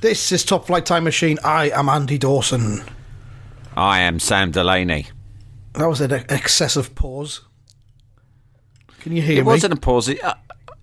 [0.00, 1.38] This is Top Flight Time Machine.
[1.44, 2.82] I am Andy Dawson.
[3.76, 5.06] I am Sam Delaney.
[5.74, 7.42] That was an excessive pause.
[9.00, 9.40] Can you hear It me?
[9.40, 10.08] It wasn't a pause.
[10.08, 10.34] It- uh,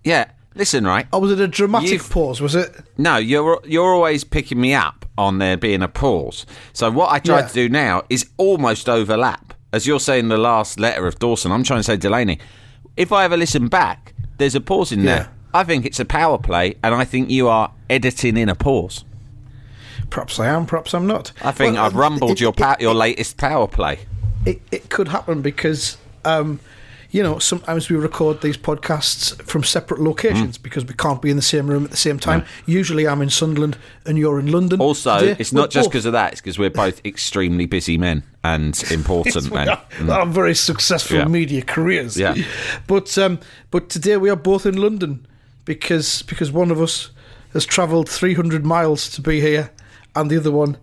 [0.04, 0.30] yeah.
[0.54, 1.06] Listen, right.
[1.12, 2.40] Oh, was it a dramatic You've- pause?
[2.40, 2.74] Was it?
[2.96, 6.46] No, you're you're always picking me up on there being a pause.
[6.72, 7.46] So what I tried Yeah.
[7.48, 9.54] to do now is almost overlap.
[9.72, 12.38] As you're saying the last letter of Dawson, I'm trying to say Delaney.
[12.96, 15.04] If I ever listen back, there's a pause in Yeah.
[15.14, 15.28] there.
[15.54, 19.04] I think it's a power play, and I think you are editing in a pause.
[20.10, 20.66] Perhaps I am.
[20.66, 21.32] Perhaps I'm not.
[21.42, 24.00] I think Well, I've uh, rumbled it- your it- your latest power play.
[24.46, 26.60] it, it could happen because um,
[27.10, 30.62] you know sometimes we record these podcasts from separate locations Mm.
[30.62, 32.44] because we can't be in the same room at the same time.
[32.64, 34.80] Usually, I'm in Sunderland and you're in London.
[34.80, 37.98] Also, Today, it's we're not just because of that; it's because we're both extremely busy
[37.98, 39.68] men and important men.
[39.68, 41.26] are- are very successful Yeah.
[41.28, 42.16] media careers.
[42.16, 42.34] Yeah.
[42.86, 45.26] but um, but today we are both in London
[45.66, 47.10] because because one of us
[47.52, 49.70] has travelled 300 miles to be here,
[50.14, 50.76] and the other one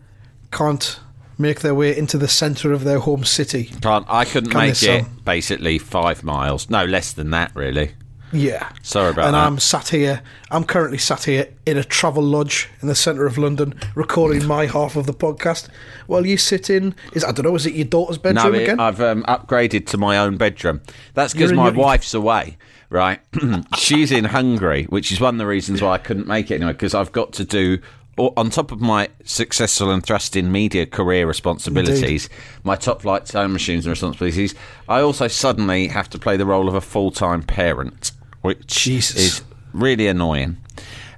[0.52, 1.00] can't
[1.38, 3.66] make their way into the centre of their home city.
[3.82, 5.22] Can't I couldn't Can make it song?
[5.26, 6.70] basically five miles.
[6.70, 7.92] No, less than that, really.
[8.32, 8.70] Yeah.
[8.82, 9.40] Sorry about and that.
[9.40, 10.22] And I'm sat here.
[10.52, 14.66] I'm currently sat here in a travel lodge in the centre of London, recording my
[14.66, 15.70] half of the podcast.
[16.08, 18.64] While you sit in, is I don't know, is it your daughter's bedroom no, it-
[18.64, 18.80] again?
[18.80, 20.82] I've um, upgraded to my own bedroom.
[21.14, 22.58] That's because my your- wife's away.
[22.90, 23.20] Right,
[23.78, 26.74] she's in Hungary, which is one of the reasons why I couldn't make it anyway.
[26.74, 27.80] Because I've got to do,
[28.18, 32.30] on top of my successful and thrusting media career responsibilities,
[32.64, 34.54] my top flight time machines and responsibilities,
[34.88, 39.18] I also suddenly have to play the role of a full time parent, which Jesus.
[39.18, 39.42] is
[39.74, 40.58] really annoying.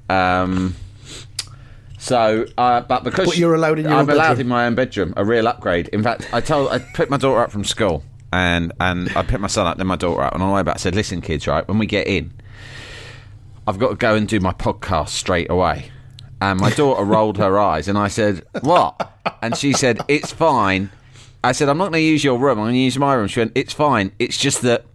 [0.10, 0.76] Um,
[2.00, 4.40] so, uh, but because But you're allowed in your I'm allowed bedroom.
[4.40, 5.14] in my own bedroom.
[5.18, 5.90] A real upgrade.
[5.90, 9.40] In fact, I told I picked my daughter up from school, and and I picked
[9.42, 11.22] my son up, then my daughter up, and on the way back, I said, "Listen,
[11.22, 11.68] kids, right?
[11.68, 12.34] When we get in,
[13.66, 15.92] I've got to go and do my podcast straight away."
[16.42, 19.12] And my daughter rolled her eyes, and I said, "What?"
[19.42, 20.92] And she said, "It's fine."
[21.44, 22.60] I said, "I'm not going to use your room.
[22.60, 24.12] I'm going to use my room." She went, "It's fine.
[24.20, 24.86] It's just that."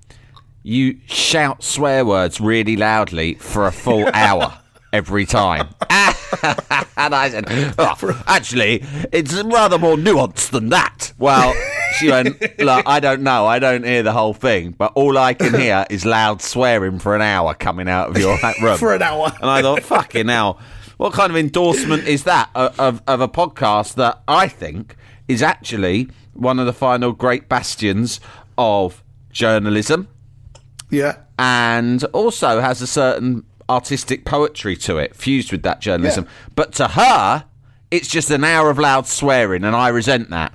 [0.64, 4.56] You shout swear words really loudly for a full hour
[4.93, 5.69] every time.
[5.91, 7.47] and I said,
[7.78, 11.12] "Oh, actually, it's rather more nuanced than that.
[11.19, 11.53] Well,
[11.94, 13.47] she went, look, I don't know.
[13.47, 17.14] I don't hear the whole thing, but all I can hear is loud swearing for
[17.14, 18.78] an hour coming out of your room.
[18.78, 19.32] For an hour.
[19.41, 20.60] And I thought, fucking hell.
[20.97, 25.42] What kind of endorsement is that of, of, of a podcast that I think is
[25.42, 28.20] actually one of the final great bastions
[28.56, 30.08] of journalism
[30.91, 31.16] yeah.
[31.38, 36.26] and also has a certain artistic poetry to it, fused with that journalism.
[36.54, 37.47] But to her,
[37.91, 40.52] it's just an hour of loud swearing, and I resent that.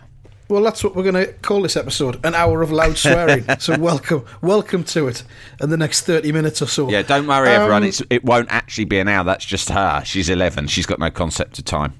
[0.49, 3.45] Well, that's what we're going to call this episode: an hour of loud swearing.
[3.59, 5.23] so welcome, welcome to it.
[5.61, 6.89] In the next thirty minutes or so.
[6.89, 7.83] Yeah, don't worry, everyone.
[7.83, 9.23] Um, It's, it won't actually be an hour.
[9.25, 10.01] That's just her.
[10.05, 10.67] She's 11.
[10.67, 11.93] She's got no concept of time.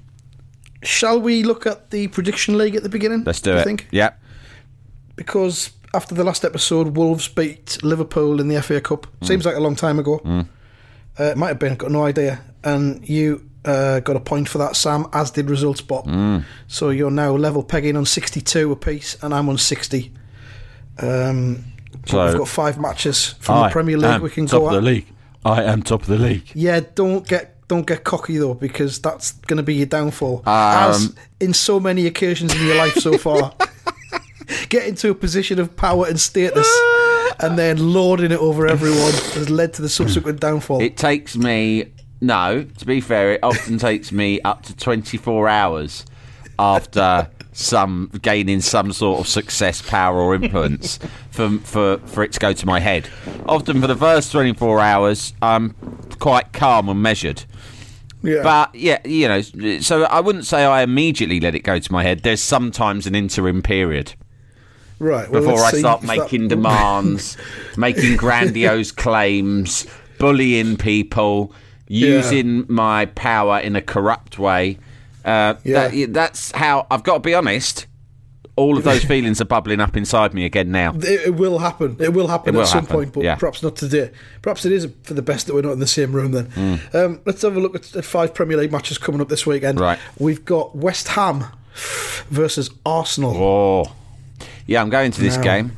[0.82, 3.24] Shall we look at the prediction league at the beginning?
[3.24, 3.64] Let's do I it.
[3.64, 4.18] think Yep.
[5.16, 9.06] because after the last episode, Wolves beat Liverpool in the FA Cup.
[9.20, 9.26] Mm.
[9.26, 10.20] Seems like a long time ago.
[11.18, 11.74] Uh, it might have been.
[11.74, 12.40] Got no idea.
[12.64, 16.06] And you uh, got a point for that, Sam, as did Results Bot.
[16.06, 16.44] Mm.
[16.66, 20.12] So you're now level pegging on 62 apiece, and I'm on 60.
[21.00, 21.64] Um,
[22.06, 24.20] So- we've got five matches from the Premier League.
[24.22, 24.84] we can top go of the at.
[24.84, 25.06] league.
[25.44, 26.50] I am top of the league.
[26.54, 30.38] Yeah, don't get don't get cocky though, because that's going to be your downfall.
[30.46, 33.52] Um, As in so many occasions in your life so far,
[34.70, 36.66] get into a position of power and status,
[37.40, 40.80] and then lording it over everyone has led to the subsequent downfall.
[40.80, 41.84] It takes me
[42.20, 42.64] no.
[42.78, 46.04] To be fair, it often takes me up to twenty four hours
[46.58, 50.98] after some gaining some sort of success, power, or influence
[51.30, 53.08] for for for it to go to my head.
[53.46, 55.74] Often for the first twenty four hours, I'm
[56.18, 57.44] quite calm and measured.
[58.22, 58.42] yeah.
[58.42, 59.40] But yeah, you know,
[59.80, 62.22] so I wouldn't say I immediately let it go to my head.
[62.22, 64.14] There's sometimes an interim period
[65.00, 65.30] right.
[65.30, 67.36] Well, before I start if that- making demands,
[67.76, 69.86] making grandiose claims,
[70.18, 71.52] bullying people,
[71.88, 74.78] using my power in a corrupt way.
[75.24, 75.88] Uh, Yeah.
[75.88, 77.86] that- that's how I've got to be honest.
[78.56, 80.92] All of those feelings are bubbling up inside me again now.
[80.96, 81.96] It, it will happen.
[82.00, 83.36] It will happen It will at some point, but yeah.
[83.36, 84.10] perhaps not today.
[84.42, 86.46] Perhaps it is for the best that we're not in the same room then.
[86.46, 86.96] Hmm.
[86.96, 89.78] Um, let's have a look at, at five Premier League matches coming up this weekend.
[89.78, 89.98] Right.
[90.18, 91.44] We've got West Ham
[92.30, 93.36] versus Arsenal.
[93.36, 93.92] Oh,
[94.66, 95.42] yeah, I'm going to this No.
[95.44, 95.72] game.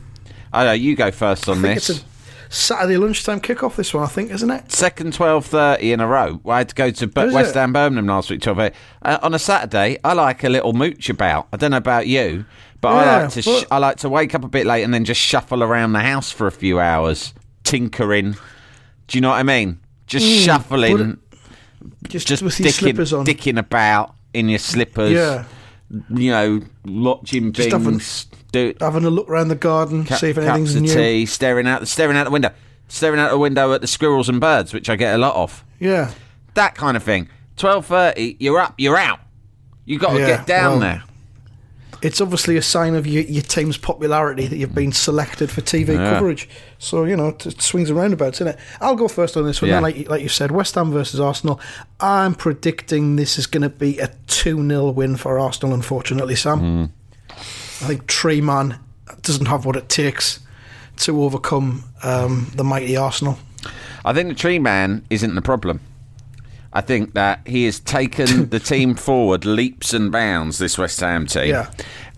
[0.52, 1.90] I know you go first on this.
[1.90, 2.04] it's a
[2.52, 4.73] Saturday lunchtime kickoff, this one, I think, isn't it?
[4.73, 6.41] Second twelve thirty in a row.
[6.44, 7.55] I had to go to B- West?
[7.55, 8.43] Ham Birmingham last week.
[8.43, 9.99] Twelve uh, on a Saturday.
[10.02, 11.47] I like a little mooch about.
[11.52, 12.44] I don't know about you,
[12.81, 13.43] but I like to.
[13.43, 15.93] Sh- but- I like to wake up a bit late and then just shuffle around
[15.93, 18.32] the house for a few hours, tinkering.
[19.06, 19.79] Do you know what I mean?
[20.08, 21.19] Just shuffling,
[22.08, 23.25] Just, just with your dicking, slippers on.
[23.25, 25.12] dicking about in your slippers.
[25.12, 25.44] Yeah.
[26.08, 28.26] You know, watching Just things.
[28.52, 30.94] Do, Having a look around the garden, Cu- see if cups anything's of new.
[30.94, 32.50] tea, staring out, staring out the window,
[32.88, 35.64] staring out the window at the squirrels and birds, which I get a lot of.
[35.79, 36.11] Yeah.
[36.55, 37.29] That kind of thing.
[37.56, 39.20] Twelve thirty, you're up, you're out.
[39.85, 41.02] You got to Yeah, get down well, there.
[42.02, 45.94] It's obviously a sign of your, your team's popularity that you've been selected for TV
[45.94, 46.14] Yeah.
[46.14, 46.49] coverage.
[46.79, 48.58] So, you know, it, swings and roundabouts, isn't it?
[48.81, 49.69] I'll go first on this one.
[49.69, 49.81] Yeah.
[49.81, 51.61] Like, you- like you said, West Ham versus Arsenal.
[52.00, 56.58] I'm predicting this is going to be a 2 0 win for Arsenal, unfortunately, Sam.
[56.58, 56.85] Hmm.
[57.82, 58.79] I think Tree Man
[59.23, 60.41] doesn't have what it takes
[60.99, 63.38] to overcome um, the mighty Arsenal.
[64.05, 65.81] I think the tree man isn't the problem.
[66.73, 70.59] I think that he has taken the team forward leaps and bounds.
[70.59, 71.71] This West Ham team, Yeah.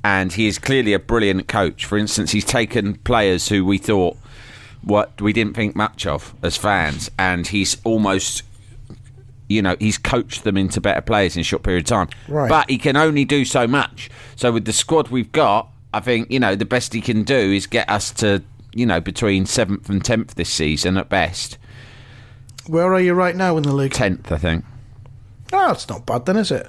[0.04, 1.84] and he is clearly a brilliant coach.
[1.86, 4.16] For instance, he's taken players who we thought
[4.82, 8.42] what we didn't think much of as fans, and he's almost,
[9.52, 12.08] you know, he's coached them into better players in a short period of time.
[12.28, 12.48] Right.
[12.48, 14.10] But he can only do so much.
[14.36, 17.36] So with the squad we've got, I think you know the best he can do
[17.36, 18.42] is get us to
[18.74, 21.58] you know between seventh and tenth this season at best.
[22.66, 23.92] Where are you right now in the league?
[23.92, 24.64] Tenth, I think.
[25.52, 26.66] Oh, it's not bad then, is it?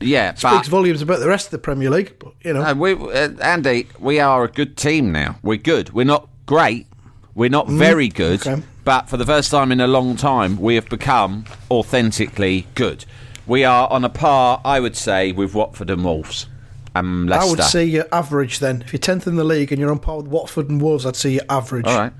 [0.00, 2.62] Yeah, Speaks but volumes about the rest of the Premier League, but, you know.
[2.62, 5.38] uh, we, uh, Andy, we are a good team now.
[5.42, 5.90] We're good.
[5.90, 6.86] We're not great.
[7.34, 8.40] We're not very good.
[8.40, 8.62] Mm, okay.
[8.84, 13.04] But for the first time in a long time, we have become authentically good.
[13.46, 16.46] We are on a par, I would say, with Watford and Wolves.
[16.94, 17.46] Um, Leicester.
[17.46, 18.82] I would say you're average then.
[18.82, 21.16] If you're 10th in the league and you're on par with Watford and Wolves, I'd
[21.16, 21.86] say you're average.
[21.86, 22.12] All right.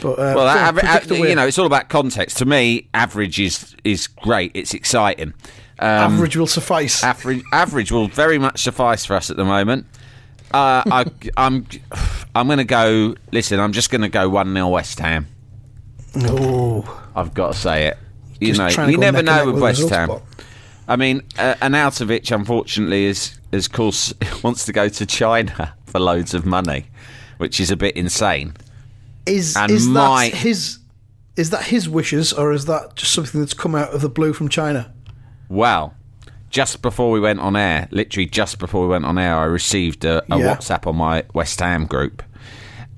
[0.00, 2.36] But, uh, Well, on, aver- you know, it's all about context.
[2.38, 4.52] To me, average is is great.
[4.54, 5.34] It's exciting.
[5.78, 7.02] Um, average will suffice.
[7.02, 9.86] average average will very much suffice for us at the moment.
[10.56, 11.04] Uh, I,
[11.36, 11.66] I'm
[12.34, 13.14] I'm going to go.
[13.30, 15.26] Listen, I'm just going to go one 0 West Ham.
[16.16, 17.98] oh, I've got to say it.
[18.40, 20.10] You Just know, you never know with West Ham.
[20.88, 25.98] I mean, uh, Arnautovic, unfortunately, is, is of course wants to go to China for
[25.98, 26.86] loads of money,
[27.36, 28.54] which is a bit insane.
[29.26, 30.78] is and is my- that his?
[31.36, 34.32] Is that his wishes, or is that just something that's come out of the blue
[34.32, 34.94] from China?
[35.50, 35.92] Well,
[36.50, 40.04] just before we went on air, literally just before we went on air, I received
[40.04, 40.54] a, a Yeah.
[40.56, 42.22] WhatsApp on my West Ham group,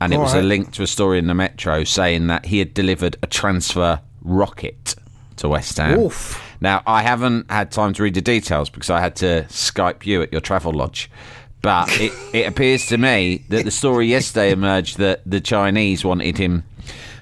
[0.01, 2.59] and it All was a link to a story in the Metro saying that he
[2.59, 4.95] had delivered a transfer rocket
[5.37, 5.99] to West Ham.
[5.99, 6.45] Oof.
[6.61, 10.23] Now, I haven't had time to read the details because I had to Skype you
[10.23, 11.11] at your travel lodge.
[11.63, 16.37] But it, it appears to me that the story yesterday emerged that the Chinese wanted
[16.39, 16.65] him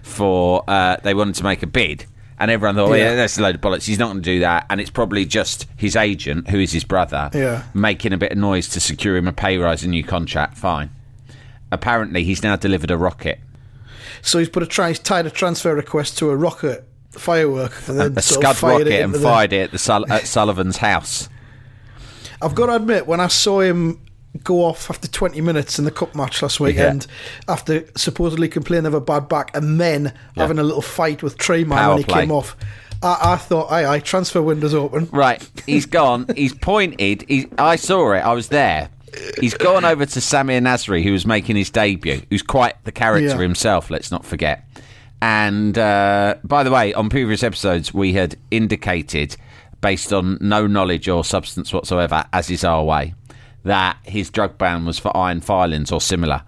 [0.02, 2.06] for, uh, they wanted to make a bid.
[2.38, 3.10] And everyone thought, oh, yeah.
[3.10, 3.14] Yeah.
[3.16, 3.84] that's a load of bollocks.
[3.86, 4.66] He's not going to do that.
[4.68, 7.62] And it's probably just his agent, who is his brother, Yeah.
[7.72, 10.58] making a bit of noise to secure him a pay rise and new contract.
[10.58, 10.90] Fine.
[11.72, 13.40] Apparently, he's now delivered a rocket.
[14.22, 18.12] So he's put a tra- tied a transfer request to a rocket firework and then
[18.12, 21.28] A of scud fired rocket it and the- fired it at, Sul- at Sullivan's house.
[22.42, 24.00] I've got to admit, when I saw him
[24.44, 27.06] go off after 20 minutes in the cup match last weekend,
[27.48, 31.64] after supposedly complaining of a bad back and then having a little fight with Tree
[31.64, 32.20] Man when he play.
[32.22, 32.56] came off,
[33.02, 35.08] I, I thought, aye, aye, transfer window's open.
[35.12, 36.26] Right, he's gone.
[36.36, 37.24] He's pointed.
[37.28, 38.20] He, I saw it.
[38.20, 38.90] I was there.
[39.40, 43.28] He's gone over to Samir Nasri, who was making his debut, who's quite the character
[43.28, 43.38] Yeah.
[43.38, 43.90] himself.
[43.90, 44.64] Let's not forget.
[45.22, 49.36] And uh, by the way, on previous episodes, we had indicated,
[49.80, 53.14] based on no knowledge or substance whatsoever, as is our way,
[53.66, 56.42] that his drug ban was for iron filings or similar.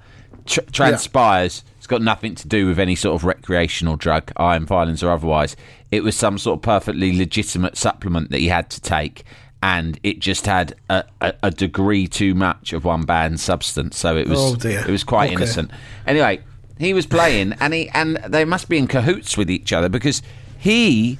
[0.46, 5.02] Tr- transpires it's got nothing to do with any sort of recreational drug, iron filings
[5.02, 5.56] or otherwise.
[5.90, 9.24] It was some sort of perfectly legitimate supplement that he had to take,
[9.62, 13.96] and it just had a, a, a degree too much of one banned substance.
[13.98, 15.34] So it was Oh, it was quite Okay.
[15.34, 15.70] innocent.
[16.06, 16.40] Anyway,
[16.78, 20.22] he was playing, and he and they must be in cahoots with each other because
[20.58, 21.18] he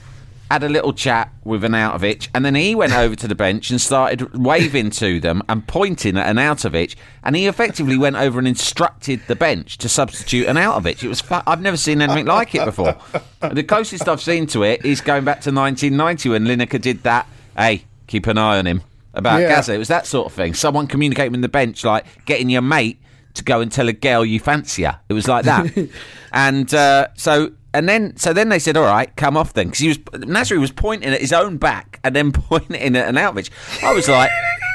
[0.51, 3.81] had a little chat with Arnautovic, and then he went over to the bench and
[3.81, 9.21] started waving to them and pointing at Arnautovic, and he effectively went over and instructed
[9.27, 11.03] the bench to substitute Arnautovic.
[11.03, 12.97] It was fu- I've never seen anything like it before.
[13.41, 17.27] The closest I've seen to it is going back to 1990 when Lineker did that.
[17.57, 18.83] Hey, keep an eye on him
[19.15, 19.49] about Yeah.
[19.49, 19.75] Gaza.
[19.75, 20.55] It was that sort of thing.
[20.55, 23.01] Someone communicating with the bench, like getting your mate
[23.35, 24.99] to go and tell a girl you fancy her.
[25.09, 25.89] It was like that.
[26.33, 29.79] and uh, so, and then, so then they said, "All right, come off then," because
[29.79, 33.51] he was Nasri was pointing at his own back and then pointing at an Alvich.
[33.83, 34.31] I was like,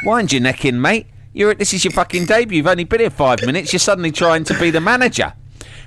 [0.05, 1.07] "Wind your neck in, mate.
[1.33, 2.57] You're this is your fucking debut.
[2.57, 3.73] You've only been here five minutes.
[3.73, 5.33] You're suddenly trying to be the manager."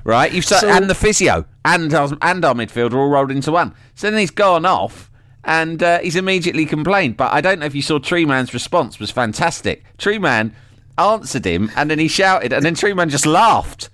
[0.05, 3.75] Right, you've So- and the physio and our, and our midfielder all rolled into one.
[3.97, 5.11] So then he's gone off,
[5.43, 7.17] and uh, he's immediately complained.
[7.17, 9.83] But I don't know if you saw Tree Man's response was fantastic.
[9.99, 10.55] Tree Man
[10.97, 13.91] answered him, and then he shouted, and then Tree Man just laughed.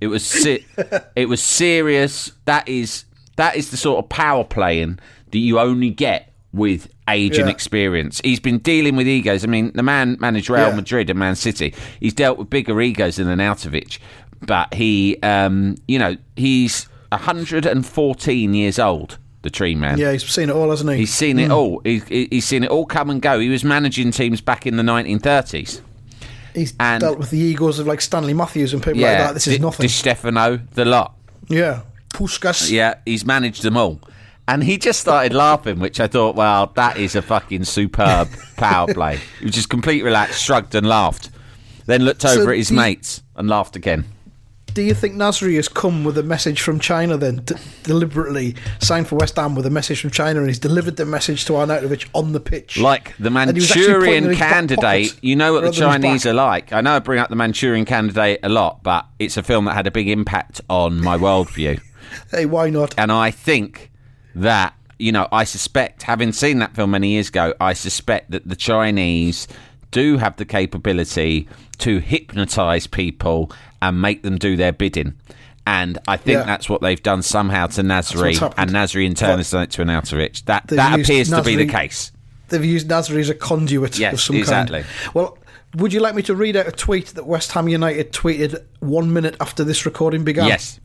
[0.00, 0.64] It was se-
[1.16, 2.32] it was serious.
[2.44, 3.04] That is
[3.36, 4.98] that is the sort of power playing
[5.30, 8.20] that you only get with age and experience.
[8.24, 9.44] He's been dealing with egos.
[9.44, 10.74] I mean, the man managed Real Yeah.
[10.74, 11.74] Madrid and Man City.
[12.00, 13.98] He's dealt with bigger egos than Arnautovic,
[14.40, 19.18] but he, um, you know, he's 114 years old.
[19.42, 19.96] The Tree Man.
[19.96, 20.96] Yeah, he's seen it all, hasn't he?
[20.96, 21.80] He's seen it all.
[21.84, 23.38] He's, he's seen it all come and go.
[23.38, 25.80] He was managing teams back in the 1930s.
[26.56, 29.34] He's and- dealt with the egos of like Stanley Matthews and people like that.
[29.34, 29.84] This is Di- nothing.
[29.84, 31.14] Di Stefano, the lot.
[31.48, 31.82] yeah,
[32.14, 32.70] Puskas.
[32.70, 34.00] Yeah, he's managed them all.
[34.48, 38.92] And he just started laughing, which I thought, well, that is a fucking superb power
[38.92, 39.18] play.
[39.40, 41.30] He was just completely relaxed, shrugged and laughed.
[41.86, 44.04] Then looked So over at his you- mates and laughed again.
[44.76, 49.08] Do you think Nasri has come with a message from China then, d- deliberately signed
[49.08, 52.06] for West Ham with a message from China, and he's delivered the message to Arnautovic
[52.12, 52.76] on the pitch?
[52.76, 55.54] Like the And he was actually pointing Manchurian at his back candidate, pocket you know
[55.54, 56.74] what the rather than his Chinese are like.
[56.74, 59.72] I know I bring up the Manchurian candidate a lot, but it's a film that
[59.72, 61.80] had a big impact on my worldview.
[62.30, 62.94] Hey, why not?
[62.98, 63.90] And I think
[64.34, 68.46] that, you know, I suspect, having seen that film many years ago, I suspect that
[68.46, 69.48] the Chinese
[69.90, 73.50] do have the capability to hypnotize people
[73.82, 75.14] and make them do their bidding.
[75.66, 76.44] And I think Yeah.
[76.44, 79.82] that's what they've done somehow to Nasri, and Nasri in turn has done it to
[79.84, 80.44] Arnautovic.
[80.44, 82.12] That They've that appears to be the case.
[82.48, 84.82] They've used Nasri as a conduit Yes, of some exactly.
[84.82, 85.14] kind.
[85.14, 85.38] Well,
[85.74, 89.12] would you like me to read out a tweet that West Ham United tweeted one
[89.12, 90.46] minute after this recording began?
[90.46, 90.78] Yes.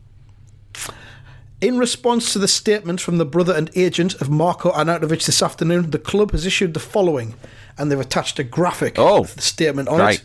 [1.60, 5.92] In response to the statement from the brother and agent of Marco Arnautovic this afternoon,
[5.92, 7.34] the club has issued the following,
[7.78, 10.22] and they've attached a graphic Oh, with the statement on it.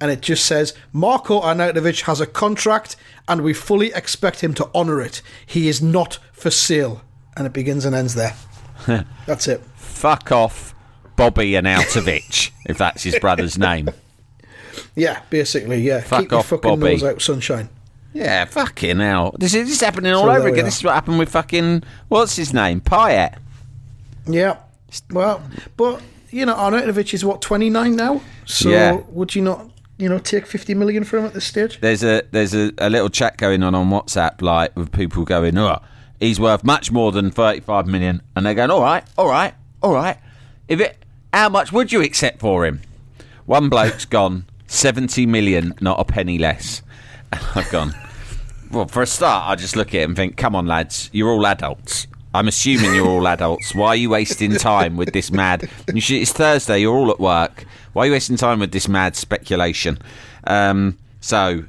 [0.00, 2.96] And it just says, Marco Arnautovic has a contract,
[3.28, 5.22] and we fully expect him to honour it.
[5.46, 7.02] He is not for sale.
[7.36, 8.34] And it begins and ends there.
[9.26, 9.62] That's it.
[9.76, 10.74] Fuck off,
[11.16, 13.88] Bobby Arnautovic, if that's his brother's name.
[14.94, 16.00] Yeah, basically, yeah.
[16.02, 16.92] Fuck Keep your off, fucking Bobby.
[16.92, 17.68] nose out, sunshine.
[18.12, 19.34] Yeah, fucking hell.
[19.38, 20.64] This is, this is happening all So over again.
[20.66, 22.80] This is what happened with fucking, what's his name?
[22.82, 23.38] Payet.
[24.26, 24.58] Yeah.
[25.10, 25.42] Well,
[25.76, 28.20] but, you know, Arnautovic is what, 29 now?
[28.44, 29.00] So Yeah.
[29.08, 31.80] would you not, you know, take 50 million from him at this stage?
[31.80, 35.56] there's a there's a, a little chat going on on WhatsApp, like with people going,
[35.56, 35.80] "Oh,
[36.20, 39.94] he's worth much more than thirty-five million," and they're going, "All right, all right, all
[39.94, 40.18] right.
[40.68, 40.98] If it,
[41.32, 42.80] how much would you accept for him?"
[43.46, 46.82] One bloke's gone seventy million, not a penny less.
[47.32, 47.92] And I've gone.
[48.70, 51.30] Well, for a start, I just look at it and think, "Come on, lads, you're
[51.30, 53.74] all adults." I'm assuming you're all adults.
[53.74, 55.70] Why are you wasting time with this mad?
[55.96, 56.80] Should, it's Thursday.
[56.80, 57.64] You're all at work.
[57.96, 59.96] Why are you wasting time with this mad speculation?
[60.46, 61.64] Um, so,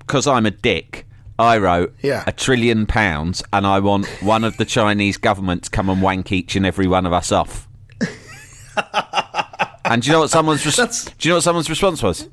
[0.00, 1.06] because I'm a dick,
[1.38, 2.24] I wrote Yeah.
[2.26, 6.32] a trillion pounds, and I want one of the Chinese government to come and wank
[6.32, 7.68] each and every one of us off.
[9.84, 12.28] and do you know what someone's res- do you know what someone's response was?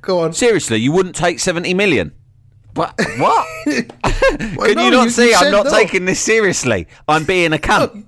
[0.00, 0.32] Go on.
[0.32, 2.12] Seriously, you wouldn't take seventy million?
[2.72, 2.98] What?
[3.18, 3.46] What?
[4.56, 5.34] Well, Can no, you not see?
[5.34, 5.72] I'm not no.
[5.72, 6.88] taking this seriously.
[7.06, 8.06] I'm being a cunt.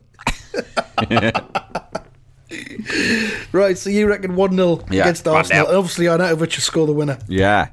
[3.53, 5.35] Right, so you reckon 1 0 Yeah, against 1-0.
[5.35, 5.67] Arsenal.
[5.77, 7.19] Obviously, Arnautovic will score the winner.
[7.29, 7.69] Yeah.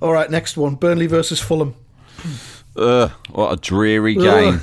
[0.00, 1.74] All right, next one Burnley versus Fulham.
[2.76, 4.60] Ugh, what a dreary game.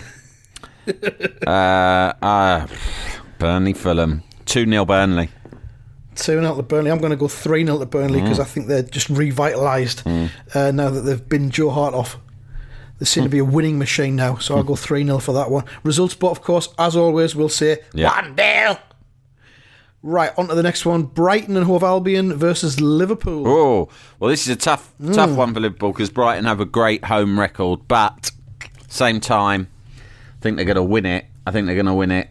[1.48, 1.50] uh,
[2.22, 2.68] uh,
[3.40, 4.24] Burnley Fulham.
[4.46, 5.30] 2 0 Burnley.
[6.16, 6.92] 2 0 to Burnley.
[6.92, 10.72] I'm going to go 3 0 to Burnley because I think they're just revitalised uh,
[10.72, 12.18] now that they've been Joe Hart off.
[13.00, 15.50] They seem to be a winning machine now, so I'll go 3 0 for that
[15.50, 15.66] one.
[15.84, 18.10] Results Bot of course, as always, we'll say Yeah.
[18.22, 18.78] 1 0.
[20.06, 23.48] Right, on to the next one Brighton and Hove Albion versus Liverpool.
[23.48, 27.06] Oh, well, this is a tough, tough one for Liverpool because Brighton have a great
[27.06, 28.30] home record, but
[28.90, 31.26] same time, I think they're going to win it.
[31.48, 32.30] I think they're going to win it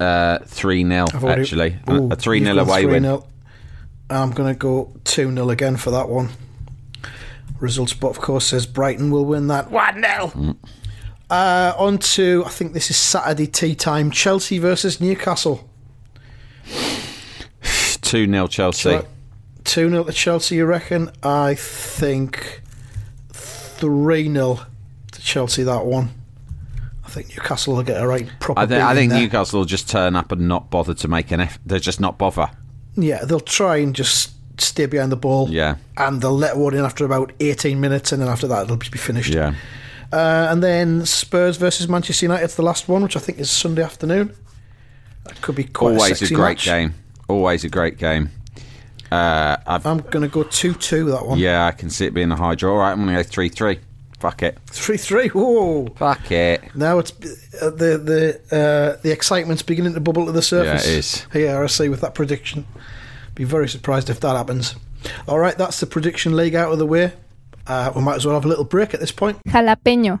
[0.00, 1.78] uh, 3 0, actually.
[1.86, 3.02] A- Ooh, a 3 0 away win.
[3.02, 3.26] 3-0.
[4.08, 6.30] I'm going to go 2 0 again for that one.
[7.60, 10.56] Results Bot of course, says Brighton will win that 1 0.
[11.28, 15.68] Uh, on to, I think this is Saturday tea time Chelsea versus Newcastle.
[18.02, 19.00] 2 0 Chelsea.
[19.64, 21.10] 2 0 to Chelsea, you reckon?
[21.22, 22.62] I think
[23.32, 24.60] 3 0
[25.12, 26.10] to Chelsea, that one.
[27.04, 29.12] I think Newcastle will get a right proper I think, I think.
[29.12, 31.60] Newcastle will just turn up and not bother to make an effort.
[31.64, 32.50] They'll just not bother.
[32.96, 35.48] Yeah, they'll try and just stay behind the ball.
[35.50, 35.76] Yeah.
[35.96, 38.86] And they'll let one in after about 18 minutes, and then after that, it'll be
[38.86, 39.34] finished.
[39.34, 39.54] Yeah.
[40.12, 43.82] Uh, and then Spurs versus Manchester United, the last one, which I think is Sunday
[43.82, 44.34] afternoon.
[45.28, 46.64] That could be quite Always a a great match.
[46.64, 46.94] game.
[47.28, 48.30] Always a great game.
[49.10, 51.38] Uh, I've, I'm going to go 2 2, that one.
[51.38, 52.72] yeah, I can see it being a high draw.
[52.72, 53.78] All right, I'm going to go 3 3.
[54.18, 54.58] Fuck it.
[54.66, 55.28] 3 3.
[55.28, 55.86] Whoa.
[55.96, 56.62] Fuck it.
[56.74, 57.12] Now it's
[57.60, 58.40] uh, the the
[58.96, 60.86] uh, the excitement's beginning to bubble to the surface.
[60.86, 61.26] Yeah, it is.
[61.32, 62.66] Here, I see with that prediction.
[63.34, 64.74] Be very surprised if that happens.
[65.28, 67.12] All right, that's the prediction league out of the way.
[67.66, 69.38] Uh, we might as well have a little break at this point.
[69.46, 70.20] Jalapeño.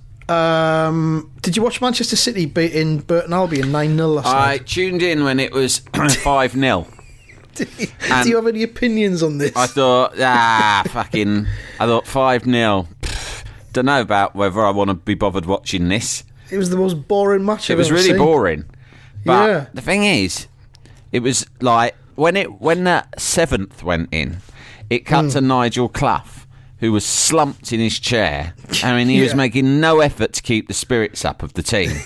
[0.29, 4.67] um, did you watch Manchester City beating Burton Albion 9 0 last I night?
[4.67, 5.79] tuned in when it was
[6.23, 6.87] 5 0.
[7.55, 7.65] Do
[8.29, 9.55] you have any opinions on this?
[9.55, 11.47] I thought, ah, fucking.
[11.79, 12.87] I thought 5 0.
[13.73, 16.23] Don't know about whether I want to be bothered watching this.
[16.49, 18.17] it was the most boring match It I've was really seen.
[18.17, 18.65] boring.
[19.25, 19.65] But Yeah.
[19.73, 20.47] the thing is,
[21.11, 24.37] it was like when it when that seventh went in,
[24.89, 25.29] it cut Hmm.
[25.31, 26.23] to Nigel Clough,
[26.81, 28.53] who was slumped in his chair.
[28.83, 31.91] I mean, he was making no effort to keep the spirits up of the team.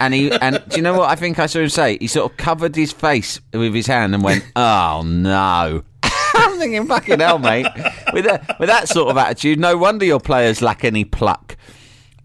[0.00, 1.96] And he and do you know what I think I saw him say?
[1.96, 6.88] He sort of covered his face with his hand and went, "Oh no." I'm thinking,
[6.88, 7.68] fucking hell, mate.
[8.12, 11.56] With that, with that sort of attitude, no wonder your players lack any pluck.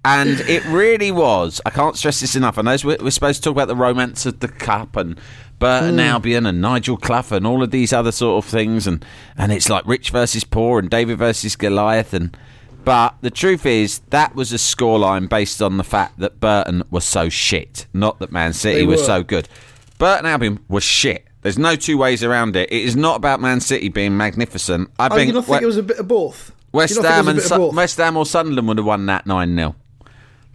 [0.03, 1.61] And it really was.
[1.67, 2.57] I can't stress this enough.
[2.57, 5.19] I know we're, we're supposed to talk about the romance of the cup and
[5.59, 5.99] Burton hmm.
[5.99, 9.03] Albion and Nigel Clough and all of these other sort of things, and
[9.37, 12.13] and it's like rich versus poor and David versus Goliath.
[12.13, 12.35] And
[12.83, 17.05] but the truth is that was a scoreline based on the fact that Burton was
[17.05, 19.49] so shit, not that Man City was so good.
[19.97, 21.25] Burton Albion was shit.
[21.41, 22.71] There's no two ways around it.
[22.71, 24.91] It is not about Man City being magnificent.
[24.99, 26.51] I Oh, think you don't think we- it was a bit of both?
[26.73, 28.67] West You don't think Ham and was a bit of Su- West Ham or Sunderland
[28.67, 29.75] would have won that nine 0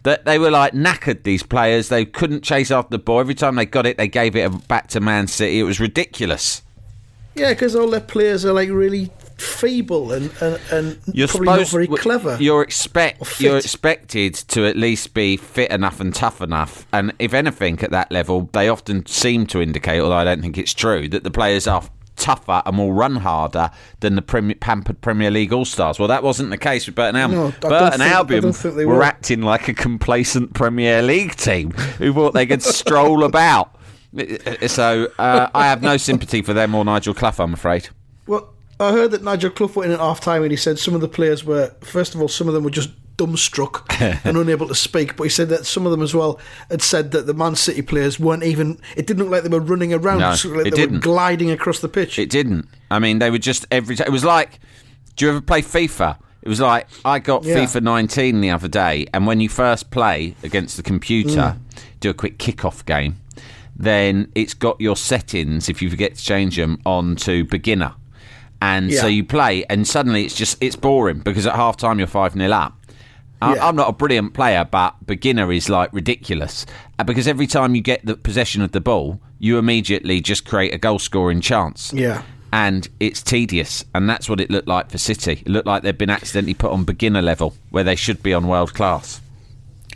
[0.05, 1.23] That they were like knackered.
[1.23, 3.21] These players, they couldn't chase after the ball.
[3.21, 5.61] Every time they got it, they gave it back to Man City.
[5.61, 6.63] It was ridiculous.
[7.35, 11.69] Yeah, because all their players are like really feeble and and, and You're probably not
[11.69, 12.37] very clever.
[12.41, 16.87] You're expect you're expected to at least be fit enough and tough enough.
[16.93, 20.59] And if anything, at that level, they often seem to indicate, although I don't think
[20.59, 21.83] it's true, that the players are
[22.23, 25.99] tougher and will run harder than the Premier, pampered Premier League All Stars.
[25.99, 27.41] Well, that wasn't the case with Burton Albion.
[27.41, 29.03] No, Burton think- Albion don't think they were were.
[29.03, 33.75] acting like a complacent Premier League team who thought they could stroll about.
[34.67, 37.89] So uh, I have no sympathy for them or Nigel Clough, I'm afraid.
[38.27, 40.95] Well, I heard that Nigel Clough went in at half time and he said some
[40.95, 43.85] of the players were, first of all, some of them were just dumbstruck
[44.25, 45.17] and unable to speak.
[45.17, 46.39] But he said that some of them as well
[46.71, 49.61] had said that the Man City players weren't even, it didn't look like they were
[49.65, 51.01] running around, No, it like it they were didn't.
[51.01, 52.19] gliding across the pitch.
[52.19, 52.69] It didn't.
[52.91, 54.07] I mean, they were just every time.
[54.07, 54.59] It was like,
[55.17, 56.19] do you ever play FIFA?
[56.43, 57.57] It was like I got Yeah.
[57.57, 61.59] FIFA 19 the other day, and when you first play against the computer, mm.
[62.01, 63.21] do a quick kick-off game,
[63.77, 67.95] then it's got your settings if you forget to change them on to beginner,
[68.61, 72.09] and so you play, and suddenly it's just it's boring because at half time you're
[72.09, 72.77] five 0 up.
[73.43, 73.67] I- Yeah.
[73.69, 76.65] I'm not a brilliant player, but beginner is like ridiculous
[76.99, 80.73] Uh, because every time you get the possession of the ball, you immediately just create
[80.75, 81.93] a goal scoring chance.
[81.95, 82.23] Yeah.
[82.55, 85.33] and it's tedious, and that's what it looked like for City.
[85.47, 88.47] It looked like they'd been accidentally put on beginner level where they should be on
[88.47, 89.23] world class.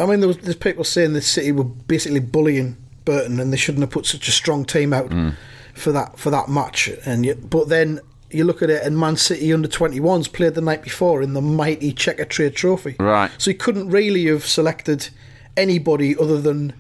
[0.00, 3.58] I mean, there was there's people saying the City were basically bullying Burton, and they
[3.58, 5.34] shouldn't have put such a strong team out Mm.
[5.74, 6.88] for that for that match.
[7.04, 8.00] And yet, but then
[8.36, 11.40] you look at it, and Man City under 21s played the night before in the
[11.42, 12.96] mighty Checkatrade Trophy.
[13.00, 13.30] Right.
[13.38, 15.08] So he couldn't really have selected
[15.56, 16.72] anybody other than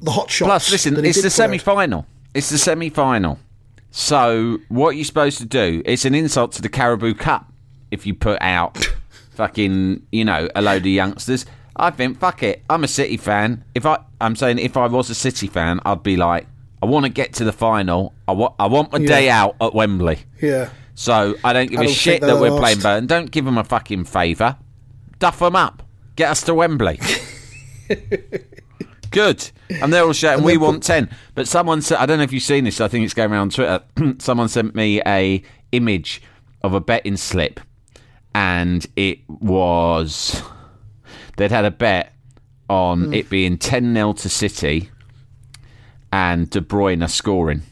[0.00, 0.48] the hot shots.
[0.48, 2.06] Plus, listen, it's the semi final.
[2.34, 3.38] It's the semi final.
[3.90, 5.82] So, what are you supposed to do?
[5.84, 7.52] It's an insult to the Carabao Cup
[7.90, 8.78] if you put out
[9.34, 11.44] fucking, you know, a load of youngsters.
[11.76, 12.62] I think, fuck it.
[12.70, 13.64] I'm a City fan.
[13.74, 16.46] If I, I'm saying, if I was a City fan, I'd be like,
[16.82, 18.12] I want to get to the final.
[18.26, 19.06] I want, I want my Yeah.
[19.06, 20.20] day out at Wembley.
[20.40, 20.70] Yeah.
[20.94, 22.60] So I don't give I a don't shit think that we're lost.
[22.60, 23.06] playing Burton.
[23.06, 24.56] Don't give them a fucking favour.
[25.18, 25.82] Duff them up.
[26.16, 27.00] Get us to Wembley.
[29.10, 29.50] Good.
[29.70, 31.10] And they're all shouting, we want 10.
[31.34, 33.52] But someone said, I don't know if you've seen this, I think it's going around
[33.54, 33.82] Twitter.
[34.18, 36.22] someone sent me a image
[36.62, 37.60] of a betting slip.
[38.34, 40.42] And it was,
[41.36, 42.14] they'd had a bet
[42.70, 43.12] on Hmm.
[43.14, 44.90] it being 10 0 to City
[46.10, 47.62] and De Bruyne scoring.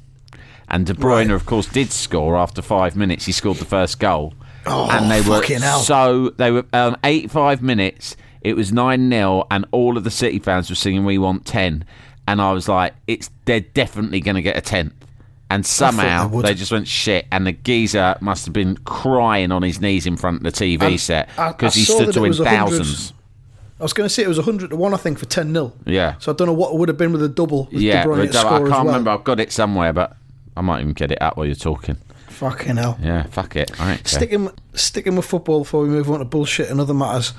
[0.70, 3.26] And De Bruyne, of course, did score after five minutes.
[3.26, 4.35] He scored the first goal.
[4.66, 5.80] Oh, and they were fucking hell.
[5.80, 8.16] so they were um, 85 minutes.
[8.42, 11.85] It was nine 0 and all of the City fans were singing "We want 10.
[12.28, 14.92] And I was like, "It's they're definitely going to get a 10.
[15.50, 17.26] And somehow they they just went shit.
[17.33, 20.83] And the geezer must have been crying on his knees in front of the TV
[20.83, 23.12] And set because he stood to win was 100 thousands.
[23.80, 25.72] I was going to say it was 100 to 1, I think, for 10 0.
[25.87, 26.16] Yeah.
[26.18, 27.64] So I don't know what it would have been with a double.
[27.72, 28.85] With Yeah, De Bruyne I can't well.
[28.85, 29.11] remember.
[29.11, 30.16] I've got it somewhere, but
[30.61, 31.96] I might even get it out while you're talking.
[32.29, 32.99] Fucking hell.
[33.03, 33.81] Yeah, fuck it.
[33.81, 34.07] All right.
[34.07, 37.33] Sticking sticking with football before we move on to bullshit and other matters.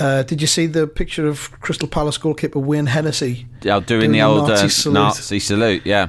[0.00, 3.46] Uh, did you see the picture of Crystal Palace goalkeeper Wayne Hennessy?
[3.62, 4.94] Yeah, doing, doing the old Nazi uh, salute?
[4.94, 5.86] Nazi salute.
[5.86, 6.08] Yeah,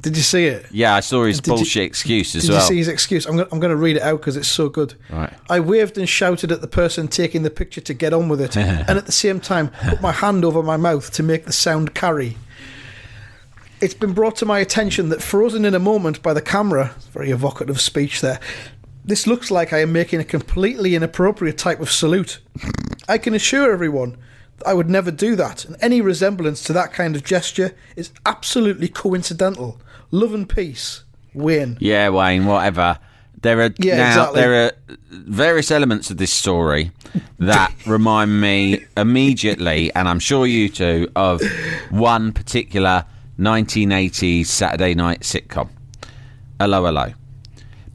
[0.00, 0.64] Did you see it?
[0.70, 0.94] yeah.
[0.94, 2.60] I saw his Did you- bullshit excuse as Did well.
[2.60, 3.26] Did you see his excuse?
[3.26, 4.94] I'm going, I'm going to read it out because it's so good.
[5.10, 5.30] Right.
[5.50, 8.56] I waved and shouted at the person taking the picture to get on with it,
[8.56, 11.94] and at the same time put my hand over my mouth to make the sound
[11.94, 12.38] carry.
[13.80, 17.30] It's been brought to my attention that frozen in a moment by the camera, very
[17.30, 18.40] evocative speech there,
[19.04, 22.40] this looks like I am making a completely inappropriate type of salute.
[23.08, 24.16] I can assure everyone
[24.58, 28.10] that I would never do that, and any resemblance to that kind of gesture is
[28.26, 29.80] absolutely coincidental.
[30.10, 31.76] Love and peace, Wayne.
[31.80, 32.46] Yeah, Wayne.
[32.46, 32.98] Whatever.
[33.40, 34.40] There are Yeah, now exactly.
[34.40, 34.72] there are
[35.10, 36.90] various elements of this story
[37.38, 41.40] that remind me immediately, and I'm sure you too, of
[41.90, 43.04] one particular
[43.38, 45.68] 1980s Saturday night sitcom,
[46.60, 47.12] 'Allo 'Allo.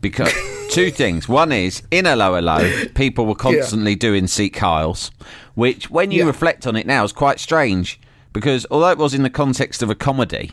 [0.02, 0.32] Because
[0.72, 1.28] two things.
[1.30, 5.12] One is in 'Allo 'Allo, people were constantly doing Sieg Heils,
[5.56, 6.26] which, when you Yeah.
[6.26, 8.00] reflect on it now, is quite strange.
[8.32, 10.52] Because although it was in the context of a comedy,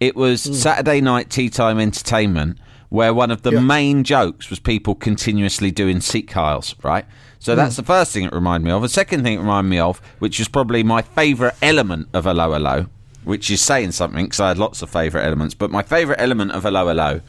[0.00, 0.52] it was Hmm.
[0.54, 3.60] Saturday night tea time entertainment where one of the Yeah.
[3.60, 7.04] main jokes was people continuously doing Sieg Heils, right?
[7.38, 7.82] So that's Hmm.
[7.82, 8.80] the first thing it reminded me of.
[8.82, 12.54] The second thing it reminded me of, which is probably my favourite element of 'Allo
[12.54, 12.86] 'Allo,
[13.28, 16.52] which is saying something because I had lots of favourite elements, but my favourite element
[16.52, 17.20] of 'Allo 'Allo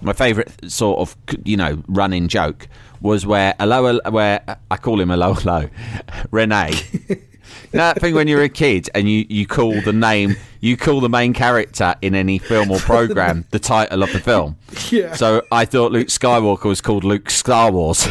[0.00, 2.68] my favourite sort of you know running joke
[3.00, 5.68] was where hello where I call him hello hello
[6.30, 6.72] Renee.
[7.08, 7.16] You
[7.72, 11.08] that thing when you're a kid and you, you call the name you call the
[11.08, 14.56] main character in any film or program the title of the film.
[14.90, 15.14] Yeah.
[15.14, 18.08] So I thought Luke Skywalker was called Luke Star Wars,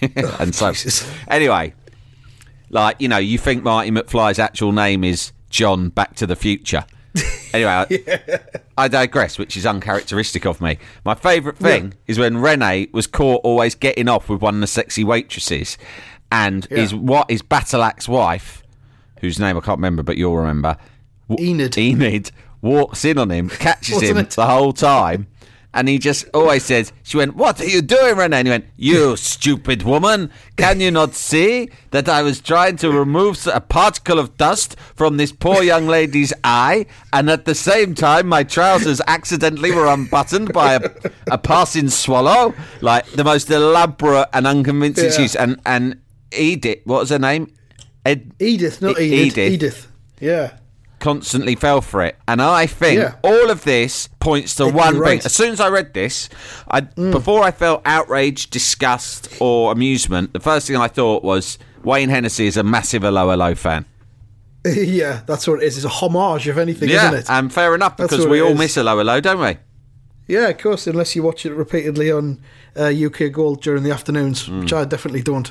[0.00, 1.10] and so oh, Jesus.
[1.28, 1.74] anyway,
[2.70, 6.84] like you know, you think Marty McFly's actual name is John Back to the Future.
[7.54, 8.40] Anyway, I,
[8.78, 10.78] I digress, which is uncharacteristic of me.
[11.04, 14.66] My favourite thing is when Rene was caught always getting off with one of the
[14.66, 15.76] sexy waitresses,
[16.30, 16.78] and Yeah.
[16.78, 18.62] his what his battle axe wife,
[19.20, 20.78] whose name I can't remember, but you'll remember,
[21.38, 21.76] Enid.
[21.76, 22.30] Enid
[22.62, 24.30] walks in on him, catches him it?
[24.30, 25.26] the whole time.
[25.74, 28.38] And he just always says, she went, What are you doing, Renee?
[28.40, 30.30] And he went, You stupid woman.
[30.56, 35.16] Can you not see that I was trying to remove a particle of dust from
[35.16, 36.86] this poor young lady's eye?
[37.12, 40.90] And at the same time, my trousers accidentally were unbuttoned by a,
[41.30, 42.54] a passing swallow?
[42.82, 45.08] Like the most elaborate and unconvincing Yeah.
[45.08, 45.34] excuse.
[45.36, 46.00] And, and
[46.32, 47.50] Edith, what was her name?
[48.04, 49.38] Ed, Edith, not Edith.
[49.38, 49.52] Edith.
[49.52, 49.88] Edith.
[50.20, 50.56] Yeah.
[51.02, 52.16] Constantly fell for it.
[52.28, 53.14] And I think Yeah.
[53.22, 55.18] all of this points to one right.
[55.18, 55.22] Mm.
[55.22, 55.26] thing.
[55.26, 56.28] As soon as I read this,
[56.70, 62.08] I before I felt outrage, disgust, or amusement, the first thing I thought was Wayne
[62.08, 63.84] Hennessy is a massive 'Allo 'Allo fan.
[64.64, 65.76] yeah, that's what it is.
[65.76, 67.30] It's a homage, if anything, yeah, isn't it?
[67.30, 68.58] and fair enough because we all is.
[68.58, 69.56] miss 'Allo 'Allo, don't we?
[70.28, 72.38] yeah, of course, unless you watch it repeatedly on
[72.78, 74.60] uh, UK Gold during the afternoons, Mm.
[74.60, 75.50] which I definitely don't.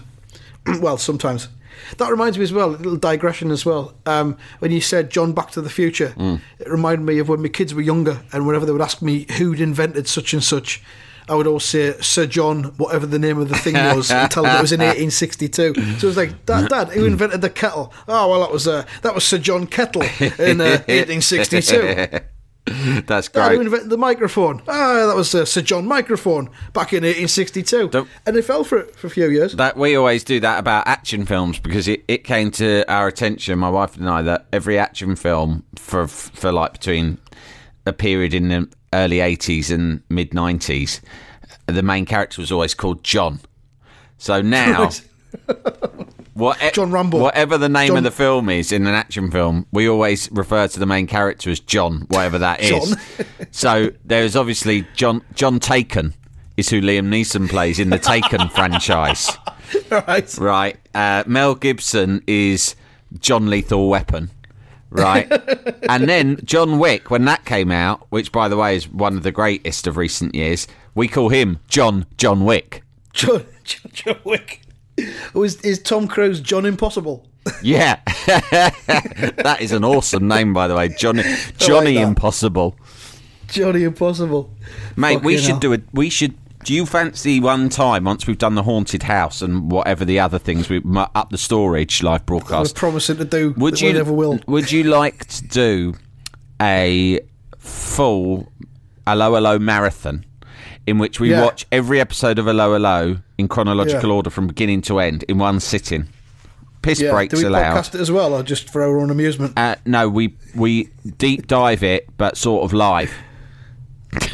[0.79, 1.49] well, sometimes.
[1.97, 3.93] That reminds me as well, a little digression as well.
[4.05, 6.39] Um, when you said John Back to the Future, Mm.
[6.59, 9.25] it reminded me of when my kids were younger and whenever they would ask me
[9.37, 10.81] who'd invented such and such,
[11.29, 14.43] I would always say Sir John, whatever the name of the thing was, and tell
[14.43, 15.73] them it was in 1862.
[15.75, 17.93] So it was like, Dad, Dad, who invented the kettle?
[18.07, 20.01] Oh, well, that was uh, that was Sir John Kettle
[20.39, 22.19] in uh, 1862.
[23.07, 23.59] That's great.
[23.59, 24.61] invented the microphone?
[24.67, 27.89] Ah, that was uh, Sir John Microphone back in 1862.
[27.89, 29.53] Don't- and they fell for it for a few years.
[29.55, 33.57] That we always do that about action films because it, it came to our attention,
[33.57, 37.17] my wife and I, that every action film for for like between
[37.87, 41.01] a period in the early eighties and mid nineties,
[41.65, 43.39] the main character was always called John.
[44.19, 44.91] So now,
[46.33, 47.19] what, John Rambo.
[47.19, 50.67] whatever the name John- of the film is in an action film, we always refer
[50.67, 52.95] to the main character as John, whatever that is.
[53.53, 56.13] So there's obviously John John Taken
[56.55, 59.29] is who Liam Neeson plays in the Taken franchise.
[59.89, 60.37] right.
[60.37, 60.77] Right.
[60.95, 62.75] Uh, Mel Gibson is
[63.19, 64.29] John Lethal Weapon.
[64.89, 65.29] Right.
[65.89, 69.23] and then John Wick, when that came out, which by the way is one of
[69.23, 70.65] the greatest of recent years,
[70.95, 72.83] we call him John John Wick.
[73.13, 74.61] John, John, John Wick.
[75.33, 77.27] Oh, is, Tom Cruise John Impossible?
[77.63, 77.99] Yeah.
[78.27, 80.89] that is an awesome name, by the way.
[80.89, 81.23] Johnny
[81.57, 82.01] Johnny that.
[82.07, 82.75] Impossible.
[83.47, 84.53] Johnny Impossible.
[84.95, 85.59] Mate, we should hell.
[85.59, 85.83] do it.
[85.93, 86.35] We should.
[86.63, 90.37] Do you fancy one time once we've done the haunted house and whatever the other
[90.37, 92.75] things we up the storage live We're broadcast?
[92.75, 94.39] promising to do Would you never will.
[94.45, 95.95] Would you like to do
[96.61, 97.19] a
[97.57, 98.51] full
[99.07, 100.23] 'Allo 'Allo marathon
[100.87, 101.43] in which we Yeah.
[101.43, 104.15] watch every episode of 'Allo 'Allo in chronological Yeah.
[104.15, 106.07] order from beginning to end in one sitting?
[106.81, 107.11] Piss Yeah.
[107.11, 107.75] breaks Do we allowed.
[107.75, 109.53] podcast it as well, or just for our own amusement?
[109.55, 113.11] Uh, no, we we deep dive it, but sort of live.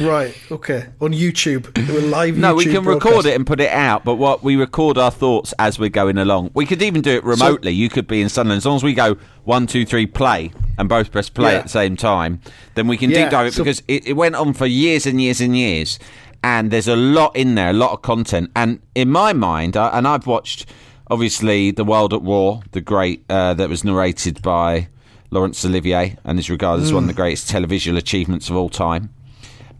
[0.00, 0.34] right.
[0.50, 0.86] Okay.
[1.00, 2.36] On YouTube, a live.
[2.36, 5.10] No, we YouTube can record it and put it out, but what we record our
[5.10, 6.50] thoughts as we're going along.
[6.54, 7.70] We could even do it remotely.
[7.72, 10.88] you could be in Sunderland as long as we go one, two, three, play, and
[10.88, 11.58] both press play Yeah.
[11.58, 12.40] at the same time.
[12.74, 15.06] Then we can Yeah, deep dive it so- because it, it went on for years
[15.06, 15.98] and years and years,
[16.42, 18.50] and there's a lot in there, a lot of content.
[18.54, 20.66] And in my mind, I, and I've watched
[21.10, 24.88] obviously the World at War, the great uh, that was narrated by
[25.30, 29.10] Laurence Olivier, and is regarded as one of the greatest televisual achievements of all time